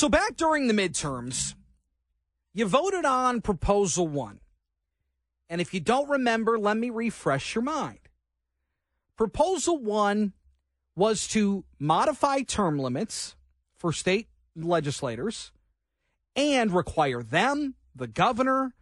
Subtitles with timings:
[0.00, 1.54] So back during the midterms,
[2.54, 4.40] you voted on Proposal 1.
[5.50, 7.98] And if you don't remember, let me refresh your mind.
[9.18, 10.32] Proposal 1
[10.96, 13.36] was to modify term limits
[13.76, 15.52] for state legislators
[16.34, 18.72] and require them, the governor,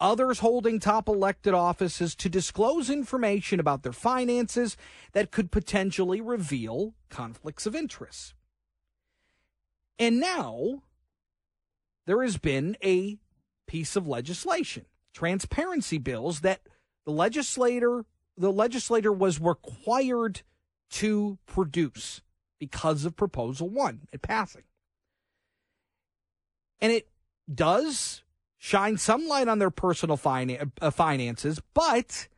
[0.00, 4.76] others holding top elected offices to disclose information about their finances
[5.12, 8.34] that could potentially reveal conflicts of interest.
[9.98, 10.82] And now
[12.06, 13.18] there has been a
[13.66, 16.60] piece of legislation, transparency bills that
[17.04, 18.04] the legislator
[18.38, 20.42] the legislator was required
[20.90, 22.20] to produce
[22.60, 24.64] because of proposal 1 at passing.
[26.80, 27.08] And it
[27.52, 28.22] does
[28.58, 32.28] shine some light on their personal finan- uh, finances, but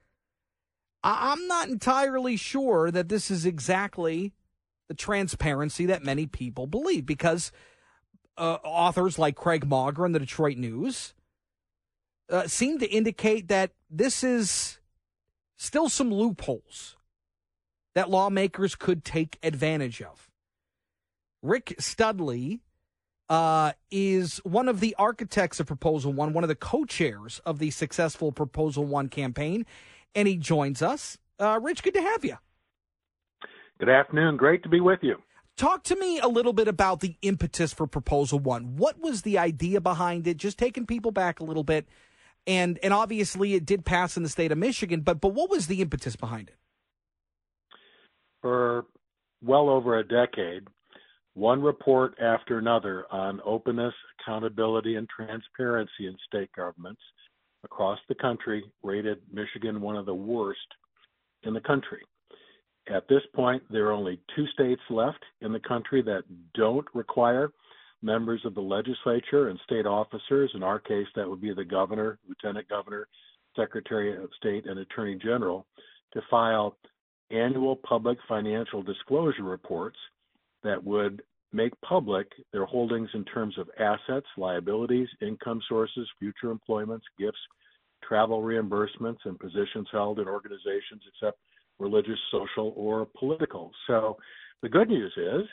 [1.03, 4.33] I'm not entirely sure that this is exactly
[4.89, 7.53] the transparency that many people believe because
[8.37, 11.15] uh, authors like Craig Mauger in the Detroit News
[12.31, 14.79] uh, seem to indicate that this is
[15.57, 16.97] still some loopholes
[17.95, 20.31] that lawmakers could take advantage of.
[21.43, 22.61] Rick Studley
[23.29, 27.59] uh, is one of the architects of Proposal One, one of the co chairs of
[27.59, 29.67] the successful Proposal One campaign,
[30.15, 31.19] and he joins us.
[31.39, 32.39] Uh, Rich, good to have you.
[33.79, 34.37] Good afternoon.
[34.37, 35.17] Great to be with you.
[35.57, 38.77] Talk to me a little bit about the impetus for Proposal One.
[38.77, 40.37] What was the idea behind it?
[40.37, 41.89] Just taking people back a little bit,
[42.47, 45.69] and and obviously it did pass in the state of Michigan, but but what was
[45.69, 46.57] the impetus behind it?
[48.43, 48.87] For
[49.43, 50.67] well over a decade,
[51.35, 57.03] one report after another on openness, accountability, and transparency in state governments
[57.65, 60.59] across the country rated Michigan one of the worst
[61.45, 62.01] in the country.
[62.89, 67.53] At this point, there are only two states left in the country that don't require
[68.03, 70.51] members of the legislature and state officers.
[70.55, 73.09] In our case, that would be the governor, lieutenant governor,
[73.57, 75.67] secretary of state, and attorney general
[76.13, 76.77] to file
[77.31, 79.99] annual public financial disclosure reports
[80.63, 81.23] that would
[81.53, 87.39] make public their holdings in terms of assets, liabilities, income sources, future employments, gifts,
[88.03, 91.39] travel reimbursements, and positions held in organizations except
[91.79, 93.71] religious, social, or political.
[93.87, 94.17] So
[94.63, 95.47] the good news is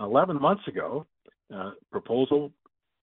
[0.00, 1.06] 11 months ago,
[1.54, 2.52] uh, proposal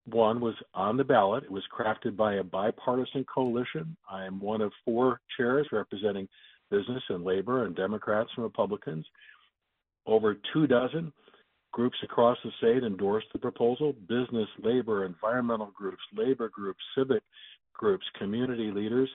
[0.06, 1.44] one was on the ballot.
[1.44, 3.96] It was crafted by a bipartisan coalition.
[4.09, 6.28] I am one of four chairs representing
[6.72, 9.06] business and labor and Democrats and Republicans.
[10.06, 11.12] Over two dozen
[11.73, 17.22] groups across the state endorsed the proposal business, labor, environmental groups, labor groups, civic
[17.73, 19.09] groups, community leaders.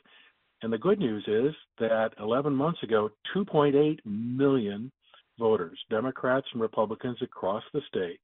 [0.63, 4.93] And the good news is that 11 months ago, 2.8 million
[5.39, 8.21] voters, Democrats and Republicans across the state,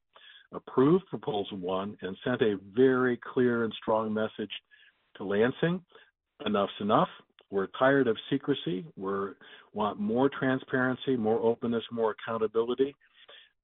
[0.52, 4.50] approved Proposal 1 and sent a very clear and strong message
[5.16, 5.80] to Lansing
[6.46, 7.08] enough's enough.
[7.50, 8.84] We're tired of secrecy.
[8.96, 9.10] We
[9.72, 12.94] want more transparency, more openness, more accountability.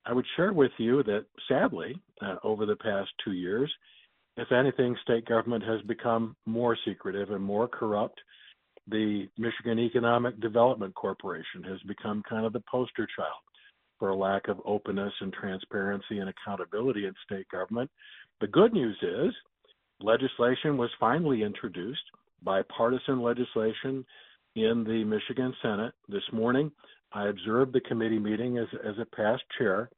[0.06, 3.72] I would share with you that sadly, uh, over the past two years,
[4.36, 8.20] if anything, state government has become more secretive and more corrupt.
[8.88, 13.40] The Michigan Economic Development Corporation has become kind of the poster child
[13.98, 17.90] for a lack of openness and transparency and accountability in state government.
[18.40, 19.32] The good news is
[20.00, 22.02] legislation was finally introduced
[22.42, 24.04] bipartisan legislation
[24.56, 26.70] in the Michigan Senate this morning.
[27.12, 29.88] I observed the committee meeting as, as a past chair,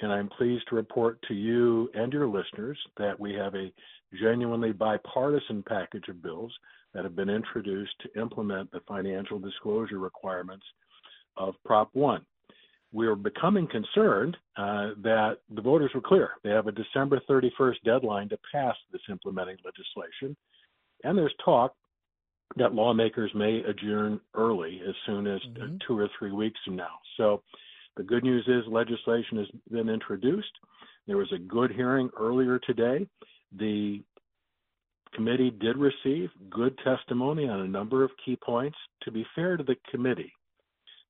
[0.00, 3.72] and I'm pleased to report to you and your listeners that we have a
[4.20, 6.52] genuinely bipartisan package of bills
[6.94, 10.64] that have been introduced to implement the financial disclosure requirements
[11.36, 12.24] of Prop 1.
[12.92, 16.30] We are becoming concerned uh, that the voters were clear.
[16.42, 20.34] They have a December 31st deadline to pass this implementing legislation.
[21.04, 21.74] And there's talk
[22.56, 25.76] that lawmakers may adjourn early as soon as mm-hmm.
[25.86, 26.98] two or three weeks from now.
[27.18, 27.42] So
[27.98, 30.52] the good news is legislation has been introduced.
[31.08, 33.06] There was a good hearing earlier today.
[33.58, 34.00] The
[35.14, 38.78] committee did receive good testimony on a number of key points.
[39.02, 40.32] To be fair to the committee,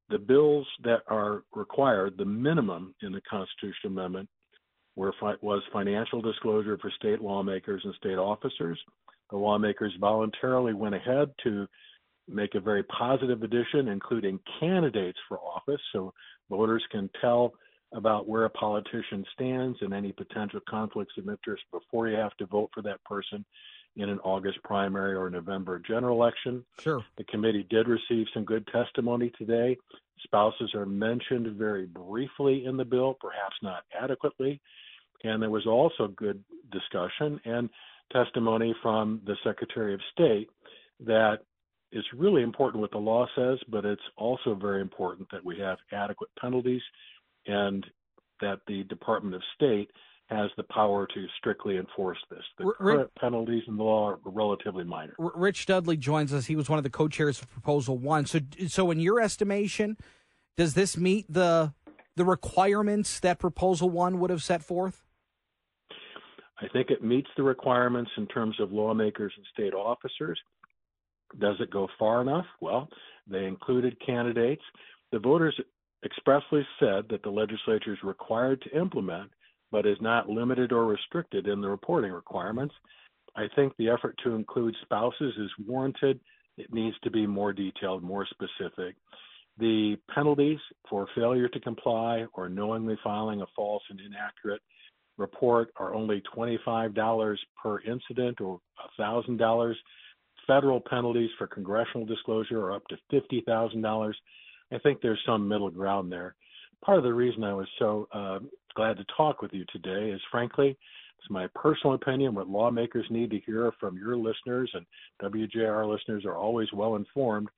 [0.09, 4.29] the bills that are required, the minimum in the Constitutional Amendment,
[4.97, 5.13] were,
[5.43, 8.81] was financial disclosure for state lawmakers and state officers,
[9.31, 11.67] the lawmakers voluntarily went ahead to
[12.29, 16.13] make a very positive addition, including candidates for office, so
[16.51, 17.53] voters can tell
[17.95, 22.47] about where a politician stands and any potential conflicts of interest before you have to
[22.47, 23.45] vote for that person
[23.97, 26.65] in an August primary or November general election.
[26.81, 27.03] Sure.
[27.17, 29.77] The committee did receive some good testimony today.
[30.23, 34.61] Spouses are mentioned very briefly in the bill, perhaps not adequately.
[35.25, 37.71] And there was also good discussion and
[38.13, 40.49] testimony from the Secretary of State
[41.01, 41.41] that
[41.93, 45.79] it's really important what the law says, but it's also very important that we have
[45.93, 46.83] adequate penalties
[47.47, 47.85] and
[48.41, 49.91] that the Department of State
[50.29, 52.43] has the power to strictly enforce this.
[52.59, 55.15] The current penalties in the law are relatively minor.
[55.19, 56.47] Rich Studley joins us.
[56.47, 58.27] He was one of the co-chairs of Proposal One.
[58.27, 59.97] So, so in your estimation,
[60.57, 61.73] does this meet the
[62.17, 65.07] the requirements that Proposal One would have set forth?
[66.61, 70.39] I think it meets the requirements in terms of lawmakers and state officers.
[71.39, 72.47] Does it go far enough?
[72.61, 72.89] Well,
[73.27, 74.63] they included candidates.
[75.13, 75.59] The voters
[76.05, 79.31] expressly said that the legislature is required to implement,
[79.71, 82.75] but is not limited or restricted in the reporting requirements.
[83.37, 86.21] I think the effort to include spouses is warranted.
[86.57, 88.97] It needs to be more detailed, more specific.
[89.59, 90.59] The penalties
[90.89, 94.63] for failure to comply or knowingly filing a false and inaccurate
[95.19, 98.61] report are only $25 per incident or
[98.99, 99.75] $1,000.
[100.49, 104.13] Federal penalties for congressional disclosure are up to $50,000.
[104.73, 106.35] I think there's some middle ground there.
[106.85, 108.39] Part of the reason I was so uh,
[108.75, 110.71] glad to talk with you today is, frankly,
[111.19, 114.87] it's my personal opinion what lawmakers need to hear from your listeners, and
[115.23, 117.49] WJR listeners are always well informed.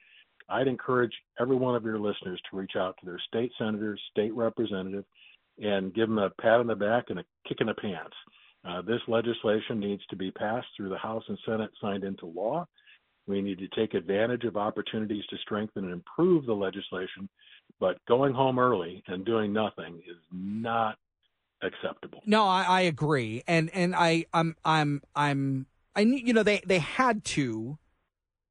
[0.48, 4.34] I'd encourage every one of your listeners to reach out to their state senator, state
[4.34, 5.04] representative,
[5.62, 8.16] and give them a pat on the back and a kick in the pants.
[8.68, 12.66] Uh, this legislation needs to be passed through the House and Senate, signed into law.
[13.30, 17.28] We need to take advantage of opportunities to strengthen and improve the legislation,
[17.78, 20.96] but going home early and doing nothing is not
[21.62, 22.22] acceptable.
[22.26, 26.80] No, I, I agree, and and I I'm I'm I'm I you know they they
[26.80, 27.78] had to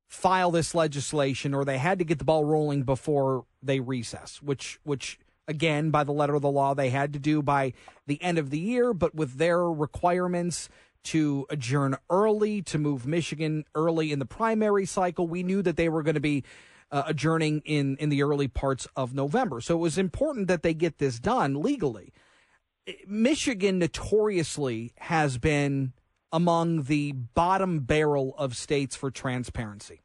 [0.07, 4.79] file this legislation or they had to get the ball rolling before they recess, which
[4.83, 7.73] which again by the letter of the law they had to do by
[8.07, 10.69] the end of the year, but with their requirements
[11.05, 15.89] to adjourn early to move Michigan early in the primary cycle, we knew that they
[15.89, 16.43] were going to be
[16.91, 19.61] uh, adjourning in in the early parts of November.
[19.61, 22.13] So it was important that they get this done legally.
[23.07, 25.93] Michigan notoriously has been
[26.31, 30.01] among the bottom barrel of states for transparency.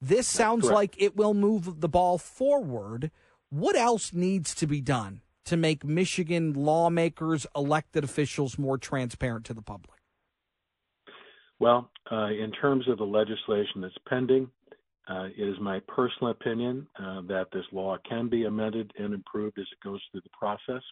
[0.00, 3.10] This sounds like it will move the ball forward.
[3.48, 9.54] What else needs to be done to make Michigan lawmakers, elected officials more transparent to
[9.54, 9.95] the public?
[11.58, 14.50] Well, uh, in terms of the legislation that's pending,
[15.08, 19.58] uh, it is my personal opinion uh, that this law can be amended and improved
[19.58, 20.82] as it goes through the process.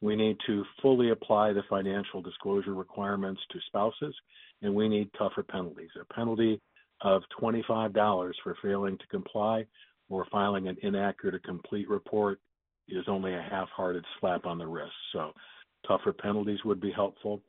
[0.00, 4.14] We need to fully apply the financial disclosure requirements to spouses,
[4.62, 5.90] and we need tougher penalties.
[6.00, 6.60] A penalty
[7.02, 9.64] of $25 for failing to comply
[10.08, 12.40] or filing an inaccurate or complete report
[12.88, 14.92] is only a half hearted slap on the wrist.
[15.12, 15.32] So,
[15.86, 17.40] tougher penalties would be helpful.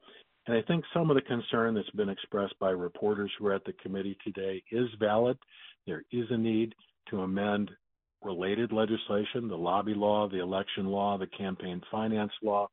[0.47, 3.63] And I think some of the concern that's been expressed by reporters who are at
[3.65, 5.37] the committee today is valid.
[5.87, 6.75] There is a need
[7.09, 7.71] to amend
[8.21, 12.69] related legislation, the lobby law, the election law, the campaign finance law,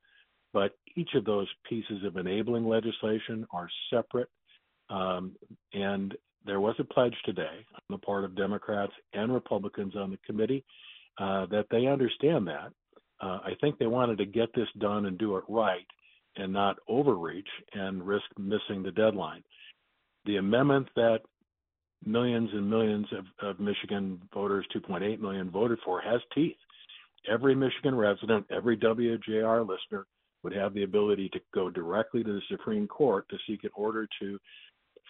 [0.52, 4.28] but each of those pieces of enabling legislation are separate.
[4.88, 5.36] Um,
[5.72, 10.18] and there was a pledge today on the part of Democrats and Republicans on the
[10.26, 10.64] committee
[11.18, 12.72] uh, that they understand that.
[13.20, 15.86] Uh, I think they wanted to get this done and do it right
[16.36, 19.42] and not overreach and risk missing the deadline.
[20.26, 21.20] The amendment that
[22.04, 26.56] millions and millions of, of Michigan voters, 2.8 million, voted for, has teeth.
[27.30, 30.06] Every Michigan resident, every WJR listener
[30.42, 34.08] would have the ability to go directly to the Supreme Court to seek an order
[34.20, 34.38] to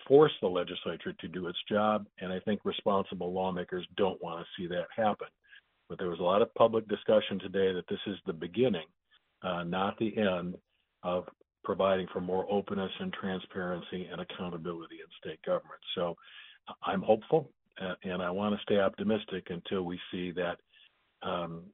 [0.09, 2.07] force the legislature to do its job.
[2.21, 5.29] And I think responsible lawmakers don't want to see that happen.
[5.89, 8.87] But there was a lot of public discussion today that this is the beginning,
[9.43, 10.57] uh, not the end,
[11.03, 11.25] of
[11.65, 15.81] providing for more openness and transparency and accountability in state government.
[15.95, 16.17] So
[16.83, 20.57] I'm hopeful, uh, and I want to stay optimistic until we see that
[21.23, 21.65] um,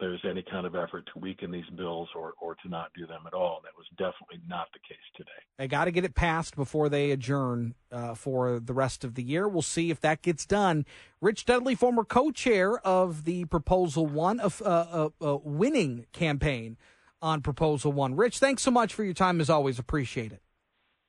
[0.00, 3.22] there's any kind of effort to weaken these bills or, or to not do them
[3.26, 3.60] at all.
[3.62, 5.30] That was definitely not the case today.
[5.58, 9.22] They got to get it passed before they adjourn uh, for the rest of the
[9.22, 9.48] year.
[9.48, 10.84] We'll see if that gets done.
[11.20, 16.76] Rich Studley, former co chair of the Proposal One, of uh, uh, winning campaign
[17.24, 18.14] on Proposal One.
[18.14, 19.78] Rich, thanks so much for your time as always.
[19.78, 20.42] Appreciate it.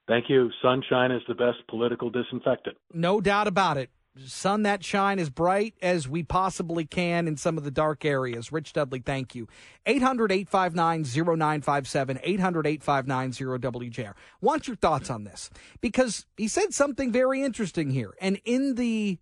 [0.07, 0.49] Thank you.
[0.61, 2.77] Sunshine is the best political disinfectant.
[2.93, 3.89] No doubt about it.
[4.25, 8.49] Sun that shine as bright as we possibly can in some of the dark areas.
[8.49, 9.49] Rich Studley, thank you.
[9.85, 14.13] 800 859 0957, 800 859 WJR.
[14.39, 15.49] Want your thoughts on this?
[15.81, 18.15] Because he said something very interesting here.
[18.21, 19.19] And in the,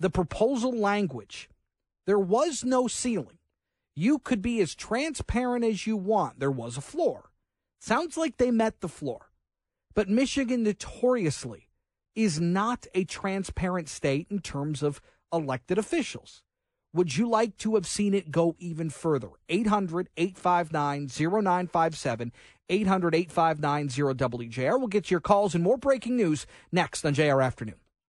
[0.00, 1.50] the proposal language,
[2.06, 3.38] there was no ceiling.
[3.94, 6.40] You could be as transparent as you want.
[6.40, 7.30] There was a floor.
[7.80, 9.30] Sounds like they met the floor.
[9.94, 11.68] But Michigan notoriously
[12.14, 15.00] is not a transparent state in terms of
[15.32, 16.42] elected officials.
[16.94, 19.28] Would you like to have seen it go even further?
[19.48, 22.32] 800 859 0957,
[22.68, 24.78] 800 859 0WJR.
[24.78, 27.81] We'll get to your calls and more breaking news next on JR Afternoon.